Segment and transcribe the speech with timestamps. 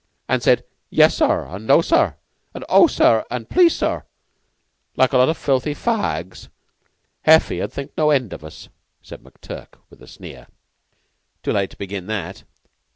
[0.27, 2.15] an' said, 'Yes, sir,' an' 'No, sir,'
[2.55, 4.01] an' 'O, sir,' an' 'Please, sir,'
[4.95, 5.91] like a lot o' filthy fa
[6.25, 6.49] ags,
[7.27, 8.69] Heffy 'ud think no end of us,"
[9.03, 10.47] said McTurk with a sneer.
[11.43, 12.43] "Too late to begin that."